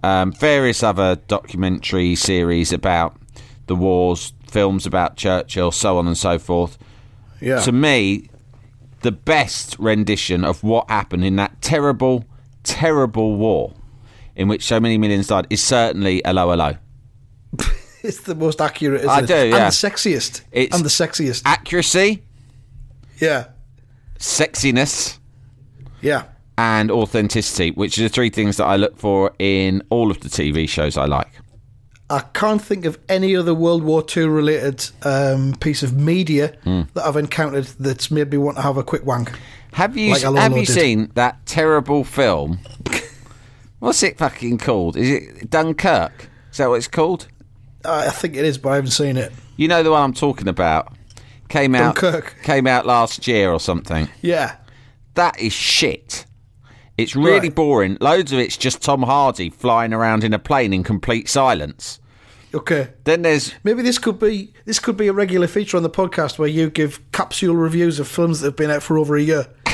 [0.02, 3.16] um, various other documentary series about
[3.66, 6.78] the wars, films about Churchill, so on and so forth.
[7.40, 7.60] Yeah.
[7.62, 8.30] To me,
[9.00, 12.24] the best rendition of what happened in that terrible,
[12.62, 13.74] terrible war
[14.38, 16.76] in which so many millions died is certainly 'Allo 'Allo.
[18.02, 19.26] It's the most accurate, I it?
[19.26, 19.58] do, And yeah.
[19.70, 20.42] the sexiest.
[20.52, 21.42] It's- and the sexiest.
[21.44, 22.22] Accuracy,
[23.20, 23.46] yeah.
[24.20, 25.18] sexiness,
[26.00, 26.22] Yeah.
[26.56, 30.28] and authenticity, which are the three things that I look for in all of the
[30.28, 31.28] TV shows I like.
[32.08, 36.82] I can't think of any other World War II related um, piece of media Hmm.
[36.94, 39.32] that I've encountered that's made me want to have a quick wank.
[39.72, 40.72] Have you Like have you did.
[40.72, 42.60] seen that terrible film?
[43.80, 44.96] What's it fucking called?
[44.96, 46.28] Is it Dunkirk?
[46.50, 47.28] Is that what it's called?
[47.84, 49.32] I I think it is, but I haven't seen it.
[49.56, 50.94] You know the one I'm talking about.
[51.48, 52.36] Came out Dunkirk.
[52.42, 54.08] came out last year or something.
[54.20, 54.56] Yeah.
[55.14, 56.26] That is shit.
[56.96, 57.54] It's really Right.
[57.54, 57.96] boring.
[58.00, 62.00] Loads of it's just Tom Hardy flying around in a plane in complete silence.
[62.52, 62.88] Okay.
[63.04, 66.38] Then there's Maybe this could be this could be a regular feature on the podcast
[66.38, 69.46] where you give capsule reviews of films that have been out for over a year.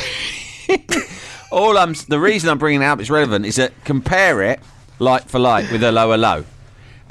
[1.55, 4.61] all I'm the reason I'm bringing it up is relevant is that compare it
[4.99, 6.45] like for like with 'Allo 'Allo,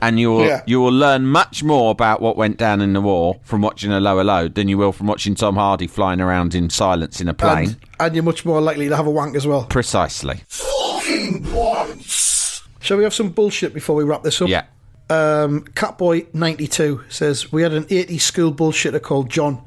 [0.01, 0.61] and you will Yeah.
[0.67, 4.19] you will learn much more about what went down in the war from watching 'Allo
[4.19, 7.67] 'Allo than you will from watching Tom Hardy flying around in silence in a plane.
[7.69, 9.63] And, and you're much more likely to have a wank as well.
[9.63, 10.41] Precisely.
[10.47, 12.61] Fucking once.
[12.79, 14.49] Shall we have some bullshit before we wrap this up?
[14.49, 14.63] Yeah.
[15.09, 19.61] Um, Catboy92 says, We had an 80s school bullshitter called John.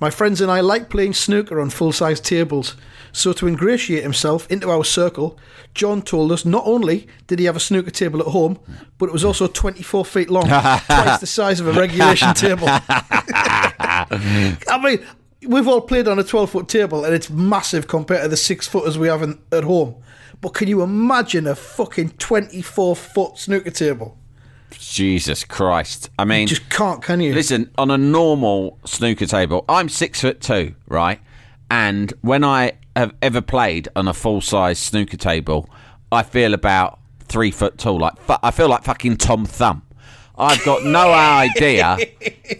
[0.00, 2.74] My friends and I like playing snooker on full size tables.
[3.18, 5.36] So, to ingratiate himself into our circle,
[5.74, 8.60] John told us not only did he have a snooker table at home,
[8.96, 12.68] but it was also 24 feet long, twice the size of a regulation table.
[12.70, 15.04] I mean,
[15.48, 18.68] we've all played on a 12 foot table and it's massive compared to the six
[18.68, 19.96] footers we have in, at home.
[20.40, 24.16] But can you imagine a fucking 24 foot snooker table?
[24.70, 26.08] Jesus Christ.
[26.20, 27.34] I mean, you Just can't, can you?
[27.34, 31.18] Listen, on a normal snooker table, I'm six foot two, right?
[31.70, 35.68] And when I have ever played on a full size snooker table,
[36.10, 37.98] I feel about three foot tall.
[37.98, 39.82] Like fu- I feel like fucking Tom Thumb.
[40.36, 41.98] I've got no idea.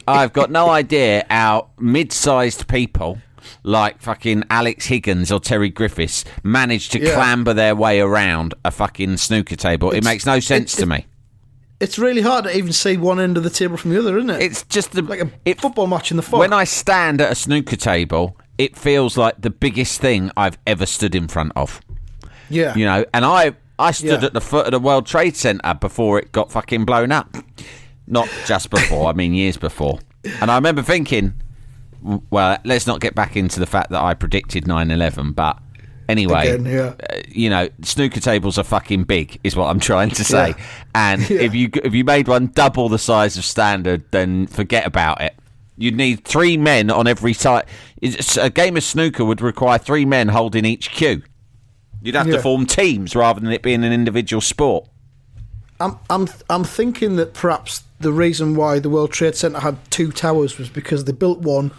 [0.07, 3.19] I've got no idea how mid-sized people
[3.63, 7.15] like fucking Alex Higgins or Terry Griffiths manage to Yeah.
[7.15, 9.91] clamber their way around a fucking snooker table.
[9.93, 11.07] it makes no sense it- to me.
[11.81, 14.31] It's really hard to even see one end of the table from the other, isn't
[14.31, 14.43] it?
[14.43, 16.41] It's just the like a it, football match in the fog.
[16.41, 20.85] When I stand at a snooker table, it feels like the biggest thing I've ever
[20.87, 21.81] stood in front of.
[22.51, 24.27] yeah, You know, and I I stood Yeah.
[24.27, 27.37] at the foot of the World Trade Center before it got fucking blown up.
[28.09, 30.01] Not just before, I mean years before.
[30.41, 31.35] And I remember thinking,
[32.31, 35.59] well, let's not get back into the fact that I predicted 9/11, but
[36.09, 36.95] anyway, Again, yeah.
[37.11, 40.49] uh, you know, snooker tables are fucking big, is what I'm trying to say.
[40.57, 40.65] Yeah.
[40.95, 41.41] And Yeah.
[41.43, 45.35] if you if you made one double the size of standard, then forget about it.
[45.79, 47.65] You'd need three men on every side.
[48.03, 51.23] It's- A game of snooker would require three men holding each cue.
[52.03, 54.89] You'd have to form teams rather than it being an individual sport.
[55.81, 60.11] I'm I'm I'm thinking that perhaps the reason why the World Trade Center had two
[60.13, 61.71] towers was because they built one,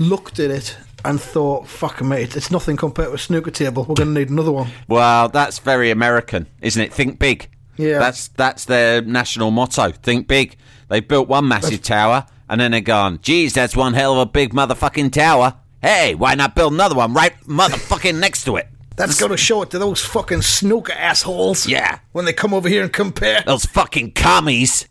[0.00, 3.84] looked at it, and thought, "Fuck mate, it's nothing compared to a snooker table.
[3.84, 6.92] We're going to need another one." Well, that's very American, isn't it?
[6.92, 7.48] Think big.
[7.76, 7.98] Yeah.
[8.00, 9.92] That's that's their national motto.
[9.92, 10.56] Think big.
[10.88, 14.26] They built one massive tower and then they're gone, geez, that's one hell of a
[14.26, 15.54] big motherfucking tower.
[15.82, 18.68] Hey, why not build another one right motherfucking next to it?
[18.96, 21.66] That's going to show it to those fucking snooker assholes.
[21.66, 21.98] Yeah.
[22.12, 23.42] When they come over here and compare.
[23.46, 24.88] Those fucking commies.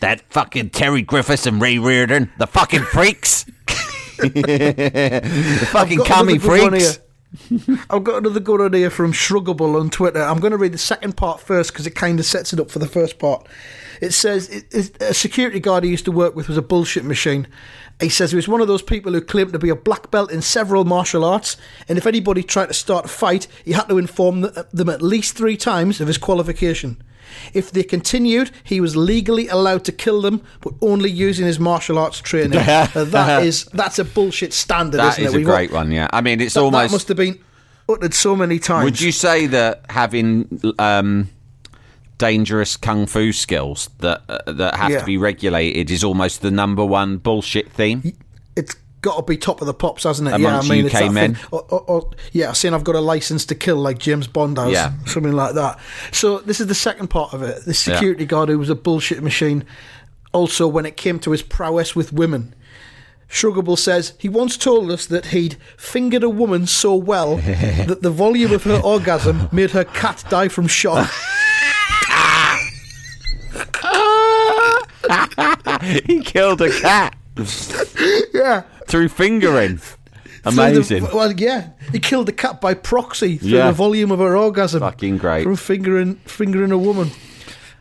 [0.00, 2.32] That fucking Terry Griffiths and Ray Reardon.
[2.38, 3.44] The fucking freaks.
[4.18, 7.00] the fucking commie another good one freaks.
[7.90, 10.22] I've got another good idea from Shruggable on Twitter.
[10.22, 12.70] I'm going to read the second part first because it kind of sets it up
[12.70, 13.46] for the first part.
[14.00, 17.04] It says it, it, a security guard he used to work with was a bullshit
[17.04, 17.46] machine.
[18.00, 20.30] He says he was one of those people who claimed to be a black belt
[20.30, 21.56] in several martial arts,
[21.88, 25.36] and if anybody tried to start a fight, he had to inform them at least
[25.36, 27.02] three times of his qualification.
[27.54, 31.98] If they continued, he was legally allowed to kill them, but only using his martial
[31.98, 32.58] arts training.
[32.58, 35.36] That is that's a bullshit standard, That isn't is it?
[35.36, 36.08] a We've got- great one, yeah.
[36.12, 36.92] I mean, it's that, that almost.
[36.92, 37.38] must have been
[37.88, 38.84] uttered so many times.
[38.84, 41.30] Would you say that having um,
[42.18, 45.00] dangerous kung fu skills that uh, that have Yeah.
[45.00, 48.12] to be regulated is almost the number one bullshit theme?
[48.56, 50.34] It's got to be top of the pops, hasn't it?
[50.34, 51.34] Amongst yeah, I mean, it's UK men.
[51.34, 54.58] thing- Or, or, or, yeah, saying I've got a license to kill like James Bond
[54.58, 54.92] has, Yeah.
[55.06, 55.78] something like that.
[56.12, 57.64] So this is the second part of it.
[57.64, 59.64] The security guard who was a bullshit machine.
[60.32, 62.54] Also, when it came to his prowess with women.
[63.30, 67.36] Shruggable says he once told us that he'd fingered a woman so well
[67.86, 71.10] that the volume of her orgasm made her cat die from shock.
[76.06, 77.14] he killed a cat
[78.34, 78.62] yeah.
[78.88, 79.78] Through fingering.
[80.42, 81.04] Through the- Amazing.
[81.12, 83.66] well, yeah, he killed the cat by proxy through Yeah.
[83.66, 84.80] the volume of her orgasm.
[84.80, 85.42] Fucking great.
[85.42, 87.10] From fingering fingering a woman.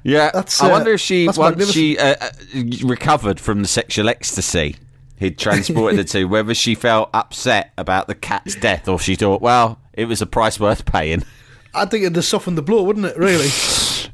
[0.04, 2.30] Yeah, That's, I uh, wonder if she once she uh, uh,
[2.84, 4.76] recovered from the sexual ecstasy
[5.18, 9.42] he'd transported her to, whether she felt upset about the cat's death or she thought,
[9.42, 11.24] well, it was a price worth paying.
[11.74, 13.18] I think it'd have softened the blow, wouldn't it?
[13.18, 13.50] Really,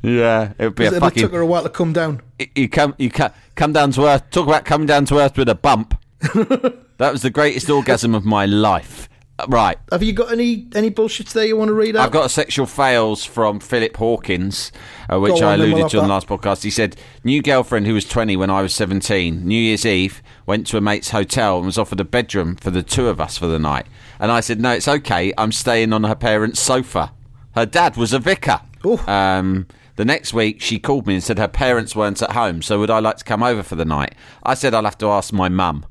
[0.03, 1.21] Yeah, it would be a it fucking.
[1.23, 2.21] took her a while to come down.
[2.56, 5.47] you come you come, come down to earth talk about coming down to earth with
[5.49, 5.97] a bump
[6.97, 9.10] that was the greatest orgasm of my life
[9.47, 12.06] right Have you got any any bullshits there you want to read out?
[12.06, 14.71] I've got a sexual fails from Philip Hawkins,
[15.12, 16.63] uh, which I on, we'll alluded to on the last podcast.
[16.63, 20.67] He said, New girlfriend who was 20 when I was 17, New Year's Eve, went
[20.67, 23.47] to a mate's hotel and was offered a bedroom for the two of us for
[23.47, 23.88] the night.
[24.19, 25.34] And I said, No, it's okay.
[25.38, 27.12] I'm staying on her parents' sofa.
[27.56, 28.62] Her dad was a vicar.
[29.08, 32.79] Um, the next week, she called me and said her parents weren't at home, so
[32.79, 34.15] would I like to come over for the night?
[34.43, 35.86] I said, I'll have to ask my mum.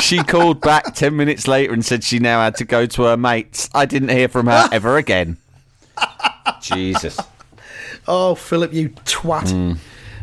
[0.00, 3.16] She called back 10 minutes later and said she now had to go to her
[3.16, 3.68] mates.
[3.74, 5.36] I didn't hear from her ever again.
[6.60, 7.18] Jesus.
[8.06, 9.50] Oh, Philip, you twat!
[9.50, 9.74] Hmm.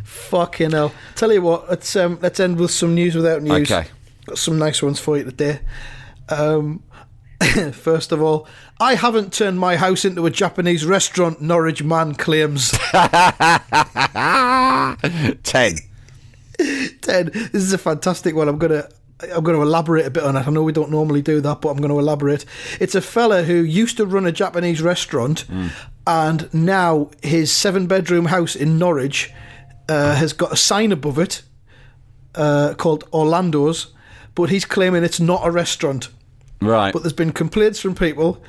[0.04, 0.91] Fucking hell!
[1.15, 3.71] Tell you what, let's um, let's end with some news without news.
[3.71, 3.88] Okay.
[4.26, 5.60] got some nice ones for you today.
[6.30, 6.82] Um,
[7.74, 8.48] first of all,
[8.80, 11.41] I haven't turned my house into a Japanese restaurant.
[11.41, 12.71] Norwich man claims.
[15.43, 15.76] 10.
[17.02, 18.48] Ted, this is a fantastic one.
[18.48, 18.88] I'm gonna
[19.34, 20.48] I'm gonna elaborate a bit on it.
[20.48, 22.46] I know we don't normally do that, but I'm gonna elaborate.
[22.80, 25.46] It's a fella who used to run a Japanese restaurant,
[26.06, 29.32] and now his seven bedroom house in Norwich
[29.88, 31.44] uh, has got a sign above it
[32.36, 33.94] uh, called Orlando's,
[34.34, 36.10] but he's claiming it's not a restaurant.
[36.62, 36.91] Right.
[36.91, 38.44] But there's been complaints from people.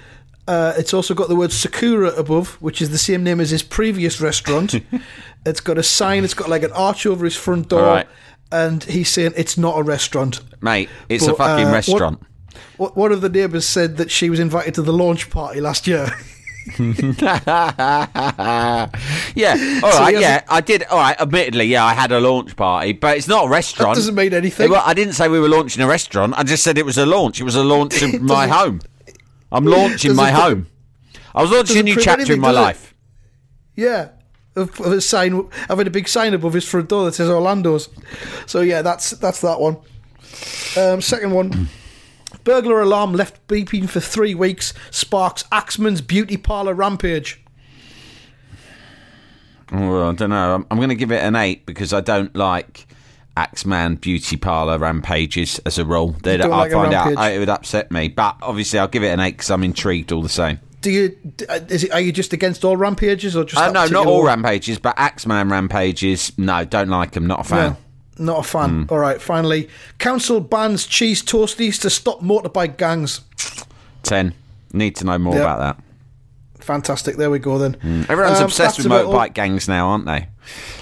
[0.49, 3.63] Uh, it's also got the word Sakura above, which is the same name as his
[3.65, 4.75] previous restaurant.
[5.47, 6.23] it's got a sign.
[6.25, 8.07] It's got like an arch over his front door, Right.
[8.53, 10.41] and he's saying it's not a restaurant.
[10.61, 12.21] Mate, it's a fucking uh, restaurant.
[12.77, 15.87] What- One of the neighbours said that she was invited to the launch party last
[15.89, 16.11] year.
[16.79, 17.01] yeah,
[19.83, 20.85] all So right, yeah, hasn't- I did.
[20.85, 23.95] All right, admittedly, yeah, I had a launch party, but it's not a restaurant.
[23.95, 24.71] That doesn't mean anything.
[24.71, 26.35] Well, I didn't say we were launching a restaurant.
[26.37, 27.41] I just said it was a launch.
[27.41, 28.81] It was a launch of my home.
[29.57, 30.67] I'm launching my home.
[31.35, 32.61] I was launching a new chapter anything, in my does it?
[32.61, 32.95] life.
[33.75, 34.09] yeah.
[34.55, 37.91] Of, of a sign, having a big sign above his front door that says Orlando's.
[38.47, 39.77] So yeah, that's that's that one.
[40.79, 41.69] Um, second one.
[42.43, 44.73] Burglar alarm left beeping for three weeks.
[44.91, 47.43] Sparks Axeman's beauty parlor rampage.
[49.73, 50.55] Well, I don't know.
[50.55, 52.87] I'm, I'm going to give it an eight because I don't like
[53.37, 56.17] Axeman beauty parlor rampages as a rule.
[56.23, 57.17] They don't I like find out?
[57.17, 58.09] I, it would upset me.
[58.09, 60.59] But obviously, I'll give it an eight because I'm intrigued all the same.
[60.81, 61.17] Do you?
[61.49, 61.93] uh, Is it?
[61.93, 63.61] Are you just against all rampages or just?
[63.61, 66.33] Uh, no, not all rampages, but Axeman rampages.
[66.39, 67.27] No, don't like them.
[67.27, 67.77] Not a fan.
[68.19, 68.71] No, not a fan.
[68.85, 68.93] Hmm.
[68.93, 69.69] All right, finally,
[69.99, 73.21] council bans cheese toasties to stop motorbike gangs.
[74.03, 74.33] Ten.
[74.73, 75.43] Need to know more Yep.
[75.43, 75.83] about that.
[76.65, 77.17] Fantastic.
[77.17, 78.07] There we go then.
[78.09, 80.29] Everyone's Um, obsessed with about all- motorbike gangs now, aren't they?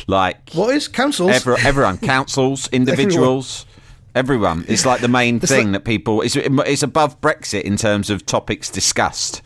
[0.06, 1.30] Like What is councils?
[1.30, 3.66] Every, everyone, councils, individuals,
[4.14, 4.64] everyone.
[4.68, 6.22] It's like the main It's thing like- that people.
[6.22, 9.42] It's, it's above Brexit in terms of topics discussed.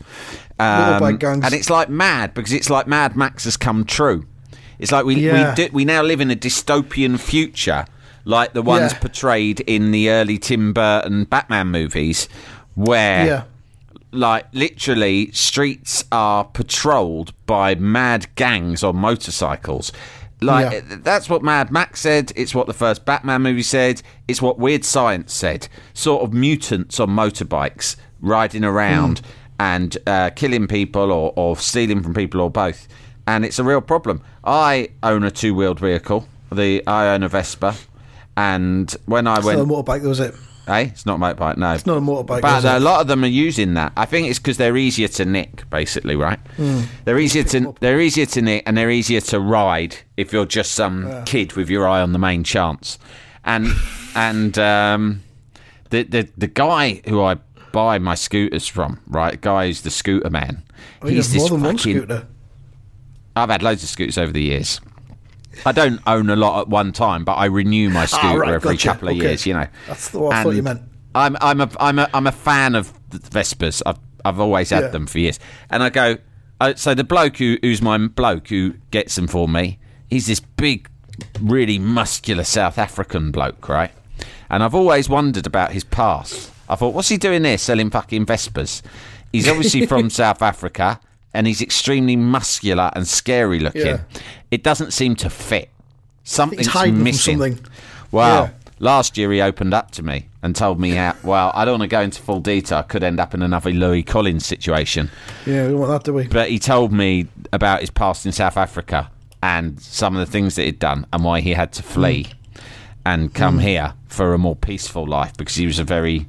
[0.59, 4.25] Um, and it's like mad because it's like Mad Max has come true.
[4.77, 5.49] It's like we Yeah.
[5.51, 7.85] we, do, we now live in a dystopian future,
[8.25, 8.99] like the ones Yeah.
[8.99, 12.27] portrayed in the early Tim Burton Batman movies,
[12.75, 13.43] where yeah.
[14.11, 19.91] Like literally streets are patrolled by mad gangs on motorcycles.
[20.41, 20.95] Like Yeah.
[21.03, 24.85] that's what mad max said it's what the first batman movie said it's what weird
[24.85, 25.67] science said.
[25.93, 29.21] Sort of mutants on motorbikes riding around
[29.59, 32.87] and uh, killing people or, or stealing from people or both.
[33.27, 34.21] And it's a real problem.
[34.45, 37.75] I own a two-wheeled vehicle the i own a vespa
[38.35, 40.33] and when i It's went motorbike, though, is it?
[40.69, 41.57] Hey, it's not a motorbike.
[41.57, 43.91] No, it's not a motorbike, But a lot of them are using that.
[43.97, 46.37] I think it's because they're easier to nick, basically, right?
[46.57, 46.81] Hmm.
[47.05, 50.73] They're easier to they're easier to nick and they're easier to ride if you're just
[50.73, 52.99] some kid with your eye on the main chance.
[53.43, 53.67] And
[54.15, 55.23] and um,
[55.89, 57.37] the the the guy who I
[57.71, 59.31] buy my scooters from, right?
[59.31, 60.61] The guy who's the scooter man.
[61.01, 62.27] Oh, you have more than one scooter.
[63.35, 64.81] I've had loads of scooters over the years.
[65.65, 68.53] I don't own a lot at one time, but I renew my scooter Ah, right,
[68.53, 68.87] every gotcha.
[68.89, 69.27] couple of Okay.
[69.29, 69.45] years.
[69.45, 70.81] You know, That's what I thought you meant.
[71.15, 73.81] I'm I'm a I'm a I'm a fan of the Vespas.
[73.85, 74.89] I've I've always had Yeah.
[74.89, 75.39] them for years,
[75.69, 76.17] and I go.
[76.61, 79.79] I, so the bloke who, who's my bloke who gets them for me,
[80.09, 80.89] he's this big,
[81.39, 83.91] really muscular South African bloke, right?
[84.49, 86.51] And I've always wondered about his past.
[86.67, 88.81] I thought, what's he doing there selling fucking Vespas?
[89.31, 90.99] He's obviously from South Africa,
[91.33, 93.85] and he's extremely muscular and scary looking.
[93.85, 94.01] Yeah.
[94.51, 95.69] It doesn't seem to fit.
[96.23, 97.39] Something's hiding from missing.
[97.39, 97.65] something.
[98.11, 98.43] Wow.
[98.43, 98.49] Yeah.
[98.81, 101.15] Last year he opened up to me and told me how.
[101.23, 102.79] Well, I don't want to go into full detail.
[102.79, 105.11] I could end up in another Louis Collins situation.
[105.45, 106.27] Yeah, we don't want that, do we?
[106.27, 109.11] But he told me about his past in South Africa
[109.43, 111.85] and some of the things that he'd done and why he had to mm.
[111.85, 112.27] flee
[113.05, 113.63] and come mm.
[113.63, 116.27] here for a more peaceful life because he was a very.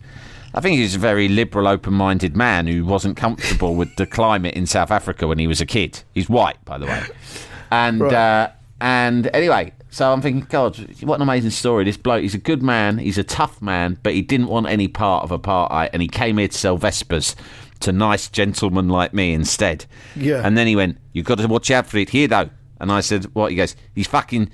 [0.53, 4.55] I think he was a very liberal, open-minded man who wasn't comfortable with the climate
[4.55, 6.03] in South Africa when he was a kid.
[6.13, 7.05] He's white, by the way,
[7.71, 8.13] and Right.
[8.13, 8.49] uh,
[8.81, 11.85] and anyway, so I'm thinking, God, what an amazing story!
[11.85, 14.89] This bloke, he's a good man, he's a tough man, but he didn't want any
[14.89, 17.35] part of apartheid, and he came here to sell Vespas
[17.81, 19.87] to nice gentlemen like me instead.
[20.15, 20.43] Yeah.
[20.45, 23.01] And then he went, "You've got to watch out for it here, though." And I
[23.01, 24.51] said, "What?" He goes, "These fucking,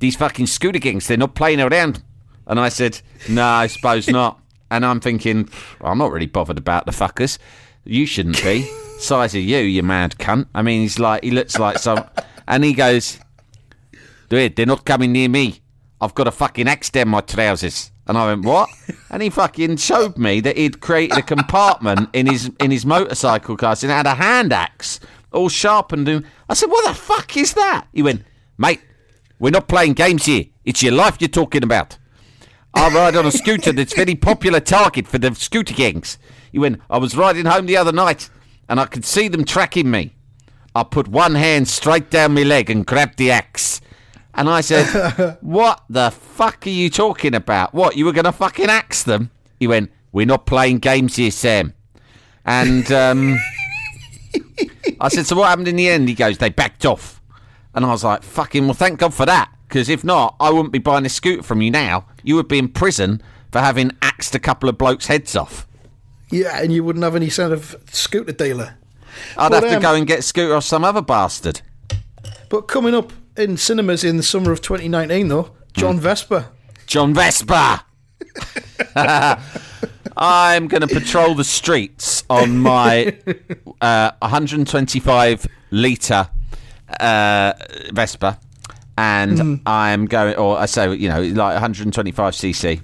[0.00, 2.02] these fucking scooter gangs, they're not playing around."
[2.46, 4.38] And I said, "No, I suppose not."
[4.70, 5.50] And I'm thinking,
[5.82, 7.36] I'm not really bothered about the fuckers.
[7.84, 8.62] You shouldn't be.
[8.98, 10.46] Size of you, you mad cunt.
[10.54, 12.04] I mean, he's like, he looks like some.
[12.46, 13.18] And he goes,
[14.28, 15.60] Dude, they're not coming near me.
[16.00, 17.92] I've got a fucking axe down my trousers.
[18.06, 18.68] And I went, what?
[19.10, 23.56] And he fucking showed me that he'd created a compartment in his in his motorcycle
[23.56, 24.98] car and had a hand axe
[25.32, 26.08] all sharpened.
[26.08, 27.86] And I said, what the fuck is that?
[27.92, 28.24] He went,
[28.58, 28.80] mate,
[29.38, 30.46] we're not playing games here.
[30.64, 31.98] It's your life you're talking about.
[32.74, 36.18] I ride on a scooter that's very popular target for the scooter gangs.
[36.50, 38.30] He went, I was riding home the other night
[38.68, 40.14] and I could see them tracking me.
[40.74, 43.80] I put one hand straight down my leg and grabbed the axe.
[44.34, 47.74] And I said, What the fuck are you talking about?
[47.74, 49.30] What, you were going to fucking axe them?
[49.60, 51.74] He went, We're not playing games here, Sam.
[52.44, 53.38] And um,
[55.00, 56.08] I said, So what happened in the end?
[56.08, 57.20] He goes, They backed off.
[57.74, 59.50] And I was like, Fucking, well, thank God for that.
[59.68, 62.06] Because if not, I wouldn't be buying a scooter from you now.
[62.22, 65.66] You would be in prison for having axed a couple of blokes' heads off.
[66.30, 68.76] Yeah, and you wouldn't have any sort of scooter dealer.
[69.36, 71.60] I'd But, have to um, go and get scooter off some other bastard.
[72.48, 76.02] But coming up in cinemas in the summer of 2019, though, John Hmm.
[76.02, 76.46] Vesper.
[76.86, 77.80] John Vesper.
[80.16, 83.16] I'm going to patrol the streets on my
[83.80, 86.28] uh, 125 litre
[87.00, 87.52] uh,
[87.92, 88.38] Vespa,
[88.98, 92.80] and I'm going, or I say, you know, like 125 cc.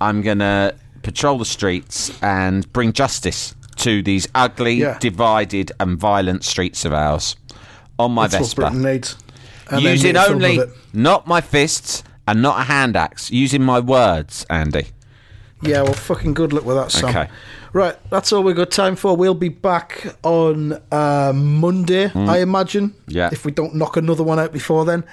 [0.00, 4.98] I'm going to patrol the streets and bring justice to these ugly, Yeah.
[4.98, 7.36] divided, and violent streets of ours
[7.98, 9.16] on my That's Vespa Britain needs.
[9.70, 10.60] And using make a film only
[10.92, 14.88] not my fists and not a hand axe, using my words, Andy.
[15.62, 17.08] Yeah, well, fucking good luck with that, Sam.
[17.10, 17.28] Okay.
[17.74, 19.16] Right, that's all we've got time for.
[19.16, 22.90] We'll be back on uh, Monday, I imagine.
[22.90, 22.94] Mm.
[23.08, 23.28] Yeah.
[23.30, 23.32] Mm.
[23.32, 25.04] If we don't knock another one out before then.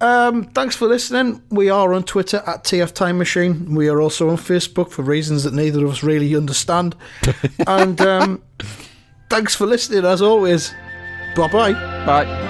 [0.00, 1.40] Um, thanks for listening.
[1.50, 3.76] We are on Twitter at TF Time Machine.
[3.76, 6.96] We are also on Facebook for reasons that neither of us really understand.
[7.68, 8.42] and um,
[9.28, 10.74] thanks for listening, as always.
[11.36, 11.72] Bye bye
[12.04, 12.49] bye.